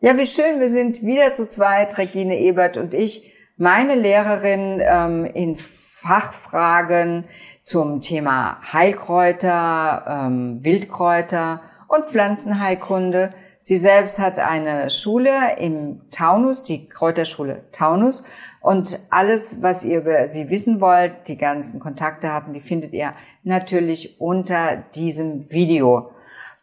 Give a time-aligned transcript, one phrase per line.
[0.00, 5.24] Ja, wie schön, wir sind wieder zu zweit, Regine Ebert und ich, meine Lehrerin ähm,
[5.24, 7.24] in Fachfragen
[7.64, 13.34] zum Thema Heilkräuter, ähm, Wildkräuter und Pflanzenheilkunde.
[13.58, 18.22] Sie selbst hat eine Schule im Taunus, die Kräuterschule Taunus.
[18.60, 24.20] Und alles, was ihr über sie wissen wollt, die ganzen Kontaktdaten, die findet ihr natürlich
[24.20, 26.12] unter diesem Video.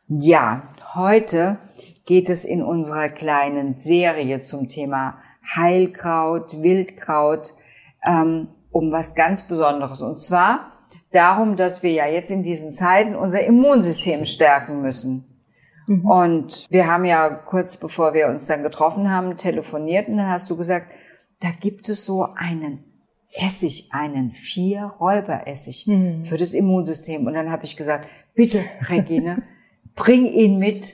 [0.08, 0.64] Ja,
[0.94, 1.58] heute
[2.06, 5.18] geht es in unserer kleinen Serie zum Thema
[5.56, 7.54] Heilkraut, Wildkraut
[8.04, 10.02] ähm, um was ganz Besonderes.
[10.02, 10.72] Und zwar
[11.12, 15.26] darum, dass wir ja jetzt in diesen Zeiten unser Immunsystem stärken müssen.
[15.88, 16.06] Mhm.
[16.06, 20.50] Und wir haben ja kurz bevor wir uns dann getroffen haben, telefoniert und dann hast
[20.50, 20.92] du gesagt,
[21.40, 22.84] da gibt es so einen
[23.34, 26.24] Essig, einen Vier-Räuber-Essig mhm.
[26.24, 27.26] für das Immunsystem.
[27.26, 29.44] Und dann habe ich gesagt, bitte, Regine,
[29.96, 30.94] bring ihn mit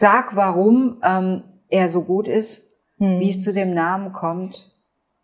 [0.00, 2.62] Sag, warum ähm, er so gut ist,
[2.98, 3.18] hm.
[3.18, 4.70] wie es zu dem Namen kommt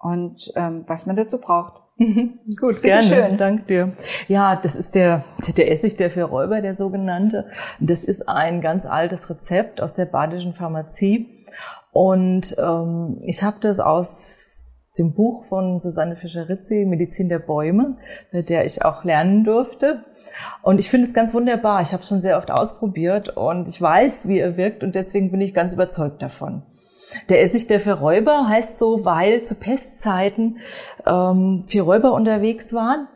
[0.01, 1.81] und ähm, was man dazu braucht.
[1.97, 3.07] Gut, Bitte gerne.
[3.07, 3.37] Schön.
[3.37, 3.93] Dank dir.
[4.27, 5.23] Ja, das ist der,
[5.57, 7.47] der Essig der vier Räuber, der sogenannte.
[7.79, 11.33] Das ist ein ganz altes Rezept aus der badischen Pharmazie.
[11.93, 14.44] Und ähm, ich habe das aus
[14.99, 17.97] dem Buch von Susanne Fischer-Rizzi, Medizin der Bäume,
[18.31, 20.05] mit der ich auch lernen durfte.
[20.63, 21.83] Und ich finde es ganz wunderbar.
[21.83, 25.31] Ich habe es schon sehr oft ausprobiert und ich weiß, wie er wirkt und deswegen
[25.31, 26.63] bin ich ganz überzeugt davon.
[27.29, 30.59] Der Essig der vier Räuber heißt so, weil zu Pestzeiten
[31.07, 33.09] ähm, vier Räuber unterwegs waren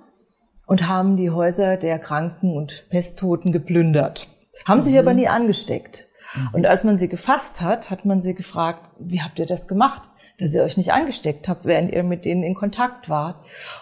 [0.67, 4.29] und haben die Häuser der Kranken und Pesttoten geplündert,
[4.67, 4.85] haben mhm.
[4.85, 6.07] sich aber nie angesteckt.
[6.35, 6.49] Mhm.
[6.53, 10.08] Und als man sie gefasst hat, hat man sie gefragt, wie habt ihr das gemacht?
[10.39, 13.37] Dass ihr euch nicht angesteckt habt, während ihr mit denen in Kontakt wart.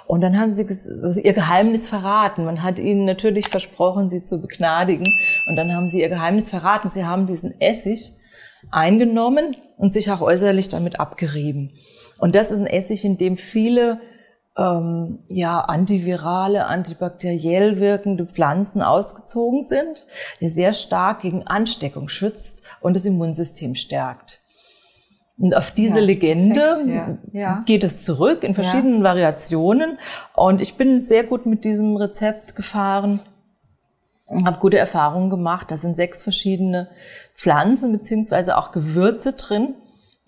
[0.07, 2.45] Und dann haben sie also ihr Geheimnis verraten.
[2.45, 5.07] Man hat ihnen natürlich versprochen, sie zu begnadigen.
[5.49, 6.91] Und dann haben sie ihr Geheimnis verraten.
[6.91, 8.15] Sie haben diesen Essig
[8.71, 11.73] eingenommen und sich auch äußerlich damit abgerieben.
[12.19, 14.01] Und das ist ein Essig, in dem viele
[14.57, 20.07] ähm, ja, antivirale, antibakteriell wirkende Pflanzen ausgezogen sind,
[20.41, 24.41] der sehr stark gegen Ansteckung schützt und das Immunsystem stärkt.
[25.39, 27.63] Und auf diese ja, Legende ja, ja.
[27.67, 29.99] geht es zurück in verschiedenen Variationen.
[30.35, 33.21] Und ich bin sehr gut mit diesem Rezept gefahren,
[34.47, 35.71] habe gute Erfahrungen gemacht.
[35.71, 36.89] Da sind sechs verschiedene
[37.35, 39.75] Pflanzen beziehungsweise auch Gewürze drin,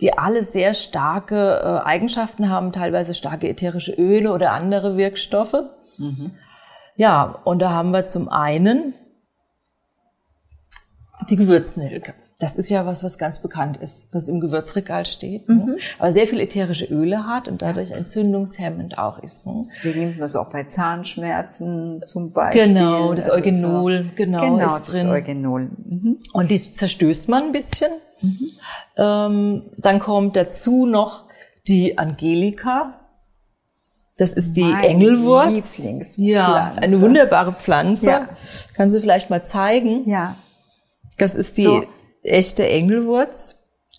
[0.03, 5.71] die alle sehr starke äh, Eigenschaften haben, teilweise starke ätherische Öle oder andere Wirkstoffe.
[5.97, 6.33] Mhm.
[6.97, 8.93] Ja, und da haben wir zum einen
[11.31, 12.15] die Gewürznelke.
[12.41, 15.49] Das ist ja was, was ganz bekannt ist, was im Gewürzregal steht.
[15.49, 15.55] Ne?
[15.57, 15.77] Mhm.
[15.99, 19.45] Aber sehr viel ätherische Öle hat und dadurch entzündungshemmend auch ist.
[19.49, 19.67] Ne?
[19.69, 22.69] Deswegen nimmt man es auch bei Zahnschmerzen zum Beispiel.
[22.69, 25.09] Genau, das also Eugenol, so, genau, genau ist das drin.
[25.09, 25.63] Eugenol.
[25.63, 26.19] Mhm.
[26.33, 27.91] Und die zerstößt man ein bisschen.
[28.21, 28.51] Mhm.
[28.97, 31.25] Ähm, dann kommt dazu noch
[31.67, 33.01] die Angelika.
[34.17, 35.81] Das ist die mein Engelwurz.
[36.17, 38.07] Ja, eine wunderbare Pflanze.
[38.07, 38.29] Ja.
[38.75, 40.09] Kannst du vielleicht mal zeigen?
[40.09, 40.37] Ja.
[41.19, 41.83] Das ist die so
[42.23, 43.57] echte Engelwurz.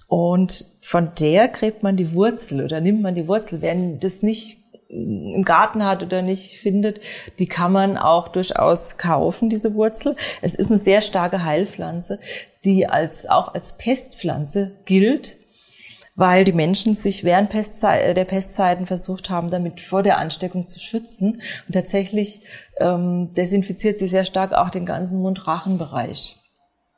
[0.07, 3.62] Und von der gräbt man die Wurzel oder nimmt man die Wurzel.
[3.62, 4.57] Wer das nicht
[4.90, 7.00] im Garten hat oder nicht findet,
[7.38, 10.16] die kann man auch durchaus kaufen, diese Wurzel.
[10.41, 12.19] Es ist eine sehr starke Heilpflanze,
[12.66, 15.38] die als, auch als Pestpflanze gilt,
[16.16, 20.80] weil die Menschen sich während Pestzei der Pestzeiten versucht haben, damit vor der Ansteckung zu
[20.80, 21.41] schützen.
[21.68, 22.41] Und tatsächlich
[22.78, 26.38] ähm, desinfiziert sie sehr stark auch den ganzen Mund-Rachen-Bereich.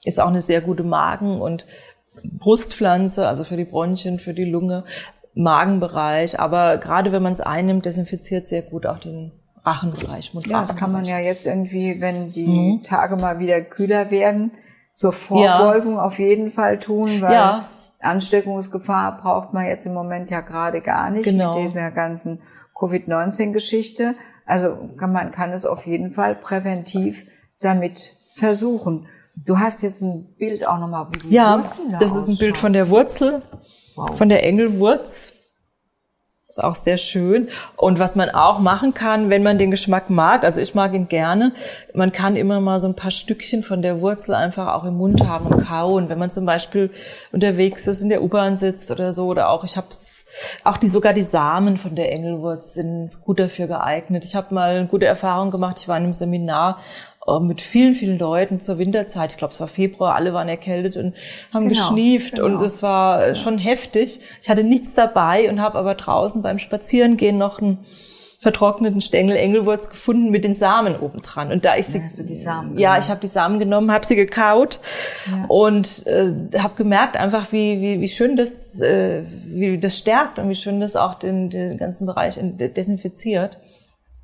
[0.04, 1.66] Ist auch eine sehr gute Magen- und
[2.24, 4.84] Brustpflanze, also für die Bronchien, für die Lunge,
[5.34, 6.40] Magenbereich.
[6.40, 9.32] Aber gerade wenn man es einnimmt, desinfiziert sehr gut auch den
[9.64, 10.32] Rachenbereich.
[10.46, 12.84] Ja, das kann man ja jetzt irgendwie, wenn die mhm.
[12.84, 14.52] Tage mal wieder kühler werden,
[14.96, 16.04] zur Vorbeugung ja.
[16.04, 17.62] auf jeden Fall tun, weil ja.
[18.00, 21.56] Ansteckungsgefahr braucht man jetzt im Moment ja gerade gar nicht genau.
[21.56, 22.42] mit dieser ganzen
[22.78, 24.16] Covid-19-Geschichte.
[24.46, 27.26] Also kann man kann es auf jeden Fall präventiv
[27.62, 29.08] damit versuchen.
[29.46, 31.08] Du hast jetzt ein Bild auch nochmal.
[31.30, 33.42] Ja, da das ist ein Bild von der Wurzel,
[33.96, 34.18] wow.
[34.18, 35.34] von der Engelwurz.
[36.52, 37.48] Ist auch sehr schön.
[37.78, 41.08] Und was man auch machen kann, wenn man den Geschmack mag, also ich mag ihn
[41.08, 41.54] gerne,
[41.94, 45.26] man kann immer mal so ein paar Stückchen von der Wurzel einfach auch im Mund
[45.26, 46.10] haben und kauen.
[46.10, 46.92] Wenn man zum Beispiel
[47.32, 50.26] unterwegs ist, in der U-Bahn sitzt oder so, oder auch, ich hab's,
[50.66, 54.26] auch die, sogar die Samen von der Engelwurz sind gut dafür geeignet.
[54.26, 55.80] Ich habe mal eine gute Erfahrung gemacht.
[55.80, 56.80] Ich war in einem Seminar
[57.42, 59.32] mit vielen, vielen Leuten zur Winterzeit.
[59.32, 61.16] Ich glaube, es war Februar, alle waren erkältet und
[61.54, 62.46] haben genau, geschnieft genau.
[62.46, 64.20] und es war schon heftig.
[64.42, 67.80] Ich hatte nichts dabei und habe aber draußen beim Spazierengehen noch ein
[68.42, 71.52] vertrockneten Stängel Engelwurz gefunden mit den Samen obendran.
[71.52, 74.16] Und da ich sie, ja, die Samen ja, ich habe die Samen genommen, habe sie
[74.16, 74.80] gekaut
[75.30, 75.46] ja.
[75.48, 80.50] und äh, habe gemerkt einfach, wie, wie, wie schön das, äh, wie das stärkt und
[80.50, 83.60] wie schön das auch den, den ganzen Bereich desinfiziert.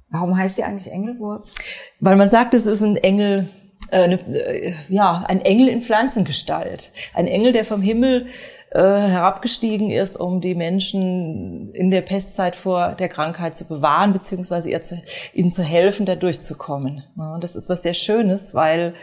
[0.10, 1.52] Warum heißt sie eigentlich Engelwurz?
[2.00, 3.50] Weil man sagt, es ist ein Engel,
[3.92, 6.92] äh, eine, äh, ja, ein Engel in Pflanzengestalt.
[7.14, 8.28] Ein Engel, der vom Himmel
[8.72, 14.70] äh, herabgestiegen ist, um die Menschen in der Pestzeit vor der Krankheit zu bewahren, beziehungsweise
[14.70, 15.02] ihr zu,
[15.34, 17.04] ihnen zu helfen, da durchzukommen.
[17.18, 18.94] Ja, und das ist was sehr Schönes, weil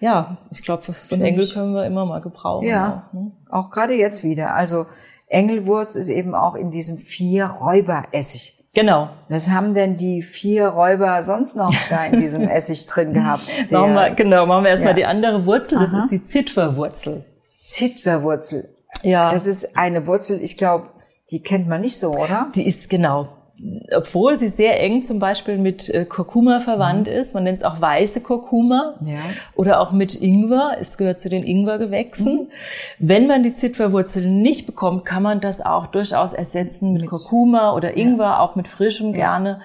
[0.00, 2.66] ja, ich glaube, so einen Engel können wir immer mal gebrauchen.
[2.66, 3.32] Ja, auch, ne?
[3.48, 4.54] auch gerade jetzt wieder.
[4.54, 4.86] Also
[5.28, 9.08] Engelwurz ist eben auch in diesem vier Räuberessig Genau.
[9.28, 13.42] Was haben denn die vier Räuber sonst noch da in diesem Essig drin gehabt?
[13.70, 14.96] machen wir, genau, machen wir erstmal ja.
[14.96, 16.00] die andere Wurzel, das Aha.
[16.00, 17.24] ist die Zitwerwurzel.
[17.62, 18.68] Zitwerwurzel.
[19.02, 19.30] Ja.
[19.30, 20.88] Das ist eine Wurzel, ich glaube,
[21.30, 22.48] die kennt man nicht so, oder?
[22.54, 23.28] Die ist genau.
[23.96, 27.14] Obwohl sie sehr eng zum Beispiel mit äh, Kurkuma verwandt mhm.
[27.14, 29.18] ist, man nennt es auch weiße Kurkuma ja.
[29.54, 32.34] oder auch mit Ingwer, es gehört zu den Ingwergewächsen.
[32.34, 32.48] Mhm.
[32.98, 37.72] Wenn man die Zitwerwurzel nicht bekommt, kann man das auch durchaus ersetzen mit, mit Kurkuma
[37.72, 38.40] oder Ingwer, ja.
[38.40, 39.38] auch mit frischem ja.
[39.38, 39.60] gerne.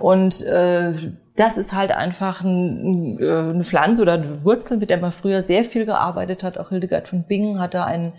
[0.00, 0.94] Und äh,
[1.36, 5.42] das ist halt einfach ein, äh, eine Pflanze oder eine Wurzel, mit der man früher
[5.42, 6.58] sehr viel gearbeitet hat.
[6.58, 8.12] Auch Hildegard von Bingen hat da einen,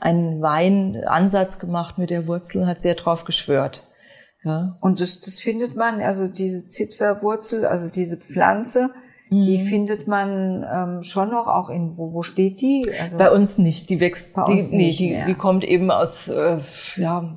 [0.00, 3.84] einen Weinansatz gemacht mit der Wurzel, hat sehr drauf geschwört.
[4.42, 4.76] Ja.
[4.80, 8.90] Und das, das findet man, also diese Zitwerwurzel, also diese Pflanze,
[9.28, 9.42] mhm.
[9.42, 12.84] die findet man ähm, schon noch auch in, wo, wo steht die?
[13.00, 16.58] Also Bei uns nicht, die wächst, Bei die, nee, die, die kommt eben aus, äh,
[16.96, 17.36] ja,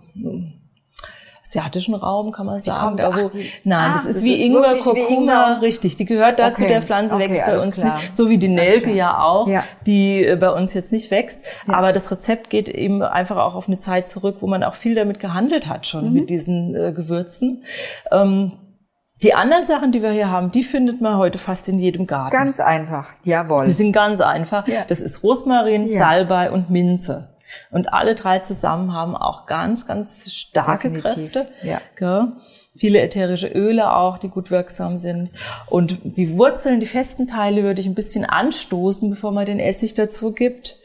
[1.54, 2.98] asiatischen Raum, kann man sagen.
[2.98, 5.96] Da, wo, die, nein, ah, das ist das wie ist Ingwer, Kurkuma, richtig.
[5.96, 6.72] Die gehört dazu, okay.
[6.72, 7.96] der Pflanze okay, wächst bei uns klar.
[7.98, 8.16] nicht.
[8.16, 9.64] So wie die Nelke ja auch, ja.
[9.86, 11.46] die äh, bei uns jetzt nicht wächst.
[11.68, 11.76] Ja.
[11.76, 14.96] Aber das Rezept geht eben einfach auch auf eine Zeit zurück, wo man auch viel
[14.96, 16.14] damit gehandelt hat schon, mhm.
[16.14, 17.64] mit diesen äh, Gewürzen.
[18.12, 18.54] Ähm,
[19.22, 22.32] die anderen Sachen, die wir hier haben, die findet man heute fast in jedem Garten.
[22.32, 23.66] Ganz einfach, jawohl.
[23.66, 24.68] Die sind ganz einfach.
[24.68, 24.82] Ja.
[24.88, 25.94] Das ist Rosmarin.
[25.94, 27.33] Salbei und Minze.
[27.72, 31.34] Und alle drei zusammen haben auch ganz, ganz starke Definitiv.
[31.34, 31.54] Kräfte.
[31.64, 31.82] Ja.
[31.96, 32.34] Gell?
[32.78, 35.32] Viele ätherische Öle auch, die gut wirksam sind.
[35.68, 39.94] Und die Wurzeln, die festen Teile würde ich ein bisschen anstoßen, bevor man den Essig
[39.94, 40.78] dazu gibt.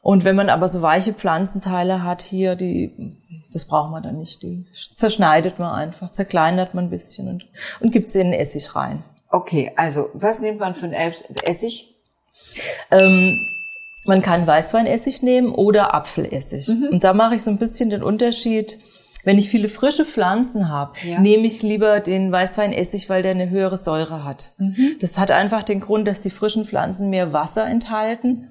[0.00, 3.16] Und wenn man aber so weiche Pflanzenteile hat hier, die,
[3.52, 4.42] das braucht man dann nicht.
[4.42, 7.46] Die zerschneidet man einfach, zerkleinert man ein bisschen und,
[7.80, 9.02] und gibt sie in den Essig rein.
[9.30, 11.96] Okay, also was nimmt man für einen Essig?
[12.92, 13.36] Ähm,
[14.06, 16.68] man kann Weißweinessig nehmen oder Apfelessig.
[16.68, 16.88] Mhm.
[16.92, 18.78] Und da mache ich so ein bisschen den Unterschied.
[19.24, 21.18] Wenn ich viele frische Pflanzen habe, ja.
[21.18, 24.52] nehme ich lieber den Weißweinessig, weil der eine höhere Säure hat.
[24.58, 24.96] Mhm.
[25.00, 28.50] Das hat einfach den Grund, dass die frischen Pflanzen mehr Wasser enthalten.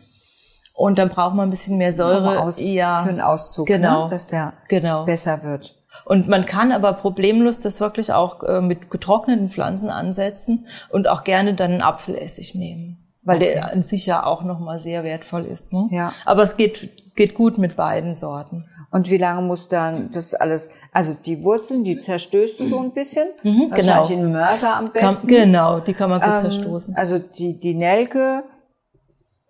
[0.73, 2.41] Und dann braucht man ein bisschen mehr Säure.
[2.41, 3.77] Aus, ja, für einen Auszug, ne?
[3.77, 4.09] genau, ne?
[4.09, 5.05] dass der genau.
[5.05, 5.75] besser wird.
[6.03, 11.23] Und man kann aber problemlos das wirklich auch äh, mit getrockneten Pflanzen ansetzen und auch
[11.23, 13.54] gerne dann einen Apfelessig nehmen weil okay.
[13.54, 15.74] der an sich ja auch nochmal sehr wertvoll ist.
[15.74, 15.88] Ne?
[15.92, 16.13] Ja.
[16.25, 18.66] Aber es geht, geht gut mit beiden Sorten.
[18.92, 22.94] Und wie lange muss dann das alles, also die Wurzeln, die zerstößt du so ein
[22.94, 23.27] bisschen?
[23.44, 24.07] Mhm, genau.
[24.07, 25.27] in Mörser am besten.
[25.27, 26.95] Kann, genau, die kann man gut ähm, zerstoßen.
[26.95, 28.44] Also die, die Nelke,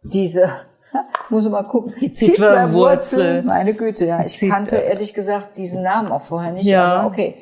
[0.04, 0.50] diese,
[1.30, 1.94] muss mal gucken.
[2.00, 3.44] Die Zitwerwurzel.
[3.44, 4.24] Meine Güte, ja.
[4.26, 6.66] Ich kannte ehrlich gesagt diesen Namen auch vorher nicht.
[6.66, 6.96] Ja.
[6.96, 7.36] Aber okay.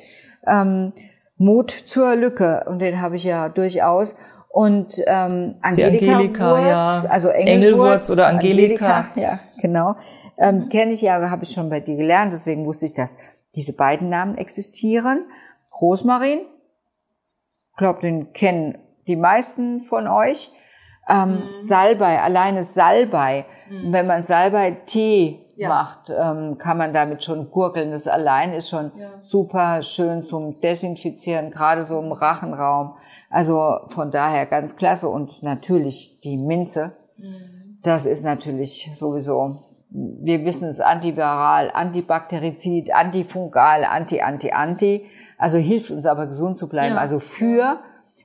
[0.46, 0.94] Ähm,
[1.38, 2.66] Mut zur Lücke.
[2.68, 4.16] Und den habe ich ja durchaus.
[4.54, 7.04] Und ähm, Angelika, Angelika Wurz, ja.
[7.10, 8.98] also Engelwurz, Engelwurz oder Angelika.
[8.98, 9.96] Angelika ja, genau.
[10.38, 13.18] Ähm, Kenne ich ja, habe ich schon bei dir gelernt, deswegen wusste ich, dass
[13.56, 15.26] diese beiden Namen existieren.
[15.82, 16.42] Rosmarin,
[17.78, 18.78] glaube, den kennen
[19.08, 20.52] die meisten von euch.
[21.10, 21.54] Ähm, mhm.
[21.54, 23.46] Salbei, alleine Salbei.
[23.72, 23.92] Mhm.
[23.92, 25.70] Wenn man Salbei-Tee ja.
[25.70, 27.90] macht, ähm, kann man damit schon gurgeln.
[27.90, 29.10] Das allein ist schon ja.
[29.20, 32.94] super schön zum Desinfizieren, gerade so im Rachenraum.
[33.34, 36.96] Also von daher ganz klasse und natürlich die Minze.
[37.18, 37.80] Mhm.
[37.82, 39.58] Das ist natürlich sowieso,
[39.90, 45.08] wir wissen es, antiviral, antibakterizid, antifungal, anti, anti, anti.
[45.40, 46.94] Also hilft uns aber gesund zu bleiben.
[46.94, 47.02] Ja.
[47.02, 47.80] Also für,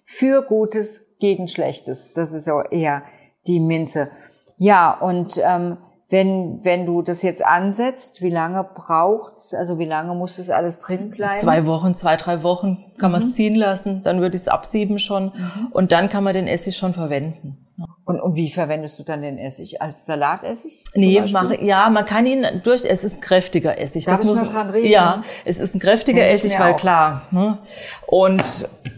[0.04, 2.12] für Gutes gegen Schlechtes.
[2.12, 3.02] Das ist ja eher
[3.46, 4.10] die Minze.
[4.58, 5.78] Ja, und ähm,
[6.10, 9.52] wenn, wenn du das jetzt ansetzt, wie lange braucht's?
[9.52, 11.38] Also wie lange muss das alles drin bleiben?
[11.38, 13.12] Zwei Wochen, zwei, drei Wochen kann mhm.
[13.12, 14.02] man es ziehen lassen.
[14.02, 15.24] Dann würde ich es absieben schon.
[15.26, 15.68] Mhm.
[15.70, 17.58] Und dann kann man den Essig schon verwenden.
[18.06, 19.82] Und, und wie verwendest du dann den Essig?
[19.82, 20.82] Als Salatessig?
[20.94, 24.06] Nee, mache, ja, man kann ihn durch, es ist ein kräftiger Essig.
[24.06, 24.90] Darf das ich muss, dran riechen?
[24.90, 26.78] Ja, es ist ein kräftiger Essig, weil auch.
[26.78, 27.22] klar.
[27.30, 27.58] Ne?
[28.06, 28.42] Und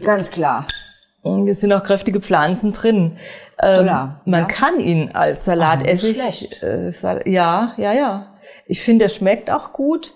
[0.04, 0.64] ganz klar.
[1.22, 3.16] Es sind auch kräftige Pflanzen drin.
[3.62, 4.46] Ähm, Klar, man ja.
[4.46, 6.62] kann ihn als Salatessig.
[6.62, 8.34] Äh, Sal ja, ja, ja.
[8.66, 10.14] Ich finde, er schmeckt auch gut.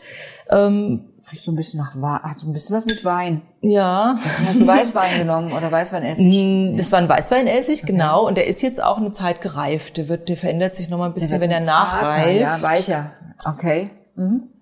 [0.51, 3.43] Ähm, Riecht so ein bisschen nach Wein, hat so ein bisschen was mit Wein.
[3.61, 4.17] Ja.
[4.47, 6.77] Hast du Weißwein genommen oder Weißweinessig?
[6.77, 7.93] Das war ein Weißweinessig, okay.
[7.93, 8.27] genau.
[8.27, 9.97] Und der ist jetzt auch eine Zeit gereift.
[9.97, 12.41] Der wird, der verändert sich nochmal ein bisschen, wenn er nachreift.
[12.41, 13.13] Ja, weicher.
[13.45, 13.91] Okay.
[14.17, 14.54] Mhm.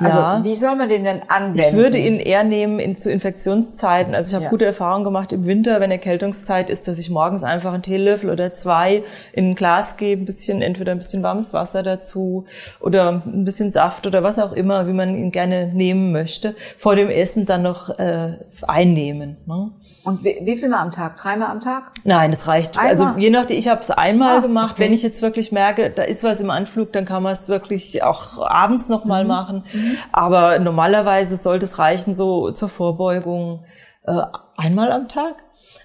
[0.00, 0.44] Also ja.
[0.44, 1.60] wie soll man den denn anwenden?
[1.60, 4.14] Ich würde ihn eher nehmen in, zu Infektionszeiten.
[4.14, 4.50] Also ich habe ja.
[4.50, 8.52] gute Erfahrungen gemacht im Winter, wenn Erkältungszeit ist, dass ich morgens einfach einen Teelöffel oder
[8.52, 12.44] zwei in ein Glas gebe, ein bisschen, entweder ein bisschen warmes Wasser dazu
[12.80, 16.96] oder ein bisschen Saft oder was auch immer, wie man ihn gerne nehmen möchte, vor
[16.96, 19.36] dem Essen dann noch äh, einnehmen.
[19.46, 19.70] Ne?
[20.04, 21.16] Und wie, wie viel mal am Tag?
[21.16, 21.92] Dreimal am Tag?
[22.04, 22.76] Nein, das reicht.
[22.76, 22.90] Einmal?
[22.90, 24.72] Also je nachdem, ich habe es einmal ah, gemacht.
[24.72, 24.82] Okay.
[24.84, 28.02] Wenn ich jetzt wirklich merke, da ist was im Anflug, dann kann man es wirklich
[28.02, 29.28] auch abends nochmal mhm.
[29.28, 29.64] machen.
[29.72, 29.83] Mhm.
[30.12, 33.64] Aber normalerweise sollte es reichen, so zur Vorbeugung
[34.06, 34.22] äh,
[34.56, 35.36] einmal am Tag.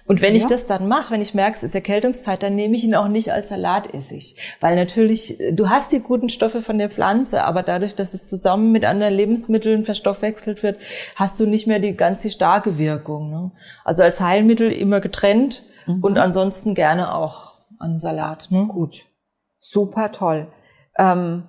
[0.06, 0.40] Und wenn ja.
[0.40, 3.08] ich das dann mache, wenn ich merke, es ist Erkältungszeit, dann nehme ich ihn auch
[3.08, 4.36] nicht als Salatessig.
[4.60, 8.72] Weil natürlich, du hast die guten Stoffe von der Pflanze, aber dadurch, dass es zusammen
[8.72, 10.78] mit anderen Lebensmitteln verstoffwechselt wird,
[11.16, 13.30] hast du nicht mehr die ganz die starke Wirkung.
[13.30, 13.52] Ne?
[13.84, 16.02] Also als Heilmittel immer getrennt mhm.
[16.02, 18.48] und ansonsten gerne auch an Salat.
[18.50, 18.66] Ne?
[18.66, 19.04] Gut.
[19.60, 20.48] Super toll.
[20.98, 21.48] Ähm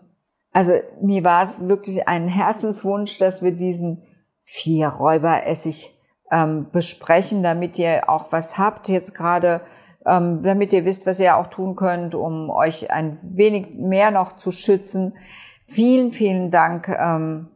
[0.52, 4.04] also mir war es wirklich ein Herzenswunsch, dass wir diesen
[4.42, 5.98] vier Räuberessig
[6.32, 9.62] ähm, besprechen, damit ihr auch was habt jetzt gerade,
[10.06, 14.36] ähm, damit ihr wisst, was ihr auch tun könnt, um euch ein wenig mehr noch
[14.36, 15.14] zu schützen.
[15.66, 17.48] Vielen, vielen Dank, ähm,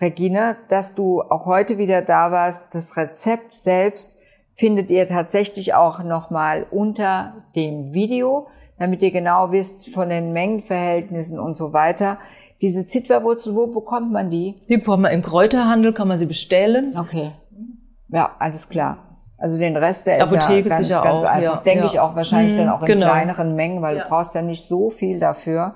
[0.00, 2.74] Regine, dass du auch heute wieder da warst.
[2.74, 4.16] Das Rezept selbst
[4.54, 8.48] findet ihr tatsächlich auch nochmal unter dem Video
[8.82, 12.18] damit ihr genau wisst von den Mengenverhältnissen und so weiter.
[12.60, 14.60] Diese Zitwerwurzel, wo bekommt man die?
[14.68, 16.96] Die bekommt man im Kräuterhandel, kann man sie bestellen.
[16.96, 17.32] Okay.
[18.08, 18.98] Ja, alles klar.
[19.38, 21.42] Also den Rest, der Apotheke ist ja ganz, ganz auch, einfach.
[21.42, 21.90] Ja, Denke ja.
[21.90, 23.06] ich auch wahrscheinlich hm, dann auch in genau.
[23.06, 24.04] kleineren Mengen, weil ja.
[24.04, 25.74] du brauchst ja nicht so viel dafür.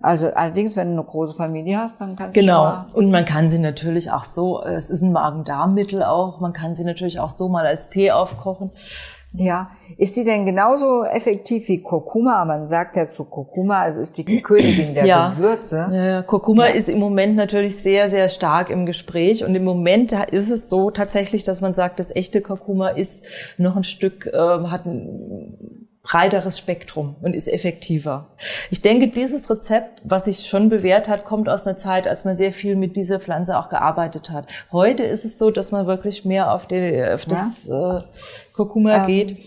[0.00, 2.64] Also allerdings, wenn du eine große Familie hast, dann kannst genau.
[2.64, 2.98] du Genau.
[2.98, 6.84] Und man kann sie natürlich auch so, es ist ein Magen-Darm-Mittel auch, man kann sie
[6.84, 8.70] natürlich auch so mal als Tee aufkochen.
[9.36, 12.44] Ja, ist die denn genauso effektiv wie Kurkuma?
[12.44, 15.28] Man sagt ja zu Kurkuma, es ist die Königin der ja.
[15.28, 15.88] Gewürze.
[15.92, 16.22] Ja.
[16.22, 16.74] Kurkuma ja.
[16.74, 20.90] ist im Moment natürlich sehr, sehr stark im Gespräch und im Moment ist es so
[20.90, 23.26] tatsächlich, dass man sagt, das echte Kurkuma ist
[23.58, 28.28] noch ein Stück, äh, hat ein breiteres Spektrum und ist effektiver.
[28.70, 32.34] Ich denke, dieses Rezept, was sich schon bewährt hat, kommt aus einer Zeit, als man
[32.34, 34.46] sehr viel mit dieser Pflanze auch gearbeitet hat.
[34.70, 37.98] Heute ist es so, dass man wirklich mehr auf, die, auf das ja.
[37.98, 38.02] äh,
[38.52, 39.38] Kurkuma ähm, geht.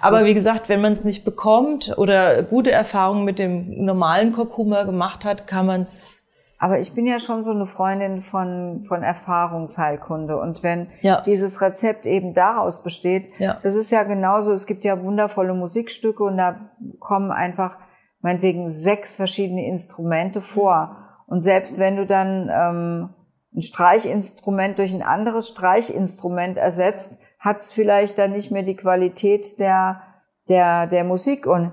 [0.00, 4.84] Aber wie gesagt, wenn man es nicht bekommt oder gute Erfahrungen mit dem normalen Kurkuma
[4.84, 6.23] gemacht hat, kann man es
[6.58, 10.38] aber ich bin ja schon so eine Freundin von, von Erfahrungsheilkunde.
[10.38, 11.20] Und wenn ja.
[11.20, 13.58] dieses Rezept eben daraus besteht, ja.
[13.62, 16.70] das ist ja genauso, es gibt ja wundervolle Musikstücke und da
[17.00, 17.78] kommen einfach
[18.20, 20.96] meinetwegen sechs verschiedene Instrumente vor.
[21.26, 23.14] Und selbst wenn du dann ähm,
[23.54, 29.60] ein Streichinstrument durch ein anderes Streichinstrument ersetzt, hat es vielleicht dann nicht mehr die Qualität
[29.60, 30.00] der,
[30.48, 31.46] der, der Musik.
[31.46, 31.72] Und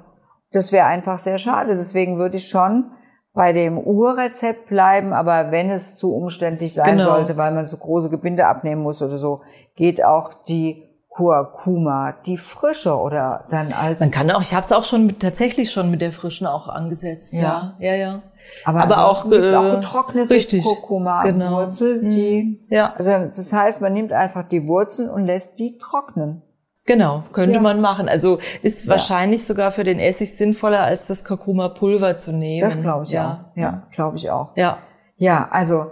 [0.52, 1.76] das wäre einfach sehr schade.
[1.76, 2.92] Deswegen würde ich schon
[3.34, 7.12] bei dem Urrezept bleiben, aber wenn es zu umständlich sein genau.
[7.12, 9.42] sollte, weil man so große Gebinde abnehmen muss oder so,
[9.76, 14.72] geht auch die Kurkuma, die frische oder dann als man kann auch, ich habe es
[14.72, 17.96] auch schon mit, tatsächlich schon mit der frischen auch angesetzt, ja, ja, ja.
[17.96, 18.22] ja.
[18.64, 21.58] Aber, aber auch, äh, auch getrocknete richtig, Kurkuma genau.
[21.58, 22.74] Wurzel, die, mhm.
[22.74, 22.94] ja.
[22.98, 26.44] also das heißt, man nimmt einfach die Wurzeln und lässt die trocknen.
[26.86, 27.62] Genau, könnte ja.
[27.62, 28.10] man machen.
[28.10, 28.92] Also ist ja.
[28.92, 32.62] wahrscheinlich sogar für den Essig sinnvoller, als das Kurkuma-Pulver zu nehmen.
[32.62, 33.52] Das glaube ich ja.
[33.52, 33.58] auch.
[33.58, 34.50] Ja, glaube ich auch.
[34.56, 34.80] Ja.
[35.18, 35.92] Ja, also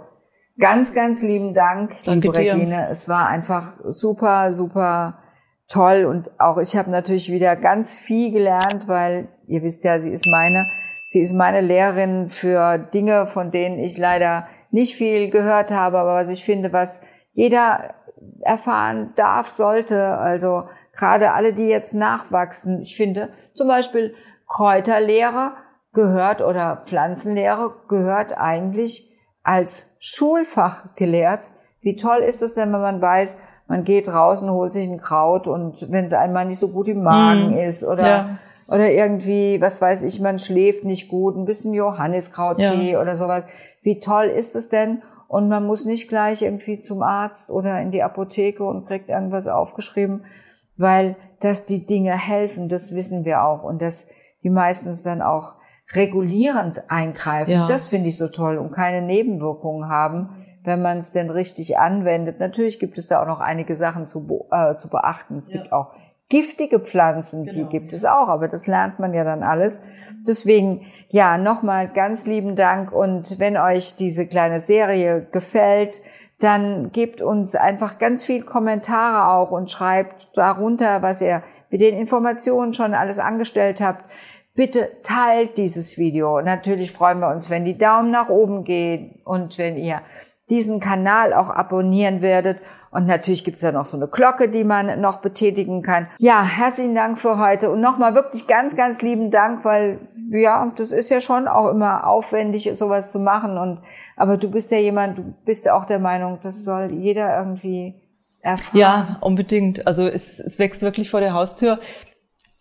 [0.58, 2.54] ganz, ganz lieben Dank, Danke liebe dir.
[2.54, 2.88] Regine.
[2.88, 5.18] Es war einfach super, super
[5.68, 10.10] toll und auch ich habe natürlich wieder ganz viel gelernt, weil ihr wisst ja, sie
[10.10, 10.66] ist meine,
[11.04, 16.14] sie ist meine Lehrerin für Dinge, von denen ich leider nicht viel gehört habe, aber
[16.14, 17.00] was ich finde, was
[17.32, 17.94] jeder
[18.40, 20.18] erfahren darf, sollte.
[20.18, 22.80] Also gerade alle, die jetzt nachwachsen.
[22.80, 24.14] Ich finde zum Beispiel
[24.48, 25.52] Kräuterlehre
[25.92, 29.10] gehört oder Pflanzenlehre gehört eigentlich
[29.42, 31.50] als Schulfach gelehrt.
[31.80, 35.46] Wie toll ist es denn, wenn man weiß, man geht draußen, holt sich ein Kraut
[35.46, 38.38] und wenn es einmal nicht so gut im Magen mm, ist oder ja.
[38.68, 43.00] oder irgendwie, was weiß ich, man schläft nicht gut, ein bisschen Johanniskrauttee ja.
[43.00, 43.44] oder sowas.
[43.82, 45.02] Wie toll ist es denn?
[45.28, 49.46] Und man muss nicht gleich irgendwie zum Arzt oder in die Apotheke und kriegt irgendwas
[49.46, 50.24] aufgeschrieben,
[50.80, 54.08] weil dass die Dinge helfen, das wissen wir auch und dass
[54.42, 55.54] die meistens dann auch
[55.92, 57.50] regulierend eingreifen.
[57.50, 57.66] Ja.
[57.66, 62.38] Das finde ich so toll und keine Nebenwirkungen haben, wenn man es denn richtig anwendet.
[62.38, 65.36] Natürlich gibt es da auch noch einige Sachen zu, äh, zu beachten.
[65.36, 65.56] Es ja.
[65.56, 65.92] gibt auch
[66.28, 67.56] giftige Pflanzen, genau.
[67.56, 69.82] die gibt es auch, aber das lernt man ja dann alles.
[70.26, 76.00] Deswegen, ja, nochmal ganz lieben Dank und wenn euch diese kleine Serie gefällt,
[76.40, 81.96] dann gebt uns einfach ganz viel Kommentare auch und schreibt darunter, was ihr mit den
[81.96, 84.04] Informationen schon alles angestellt habt.
[84.54, 86.40] Bitte teilt dieses Video.
[86.40, 90.02] Natürlich freuen wir uns, wenn die Daumen nach oben gehen und wenn ihr
[90.50, 92.58] diesen Kanal auch abonnieren werdet.
[92.90, 96.08] Und natürlich gibt's ja noch so eine Glocke, die man noch betätigen kann.
[96.18, 99.98] Ja, herzlichen Dank für heute und nochmal wirklich ganz, ganz lieben Dank, weil
[100.30, 103.58] ja, das ist ja schon auch immer aufwendig, sowas zu machen.
[103.58, 103.80] Und
[104.20, 107.94] aber du bist ja jemand, du bist ja auch der Meinung, das soll jeder irgendwie
[108.42, 108.78] erfahren.
[108.78, 109.86] Ja, unbedingt.
[109.86, 111.78] Also es, es wächst wirklich vor der Haustür.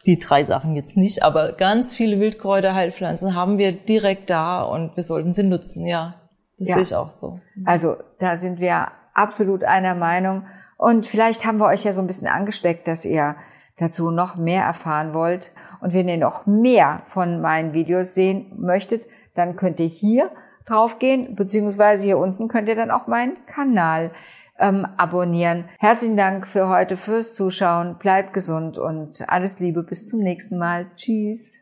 [0.06, 5.04] Die drei Sachen jetzt nicht, aber ganz viele Wildkräuterheilpflanzen haben wir direkt da und wir
[5.04, 6.16] sollten sie nutzen, ja.
[6.58, 6.76] Das ja.
[6.76, 7.36] sehe ich auch so.
[7.66, 10.46] Also da sind wir absolut einer Meinung.
[10.78, 13.36] Und vielleicht haben wir euch ja so ein bisschen angesteckt, dass ihr
[13.76, 15.52] dazu noch mehr erfahren wollt.
[15.82, 20.32] Und wenn ihr noch mehr von meinen Videos sehen möchtet, dann könnt ihr hier
[20.70, 24.12] drauf gehen, beziehungsweise hier unten könnt ihr dann auch meinen Kanal
[24.60, 25.66] ähm, abonnieren.
[25.80, 27.98] Herzlichen Dank für heute, fürs Zuschauen.
[27.98, 29.84] Bleibt gesund und alles Liebe.
[29.84, 30.88] Bis zum nächsten Mal.
[30.96, 31.59] Tschüss.